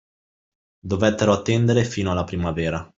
[0.79, 2.89] Dovettero attendere fino alla primavera